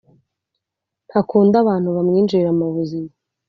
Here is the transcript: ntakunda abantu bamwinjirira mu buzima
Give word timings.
ntakunda 1.07 1.55
abantu 1.63 1.87
bamwinjirira 1.95 2.51
mu 2.59 2.67
buzima 2.75 3.11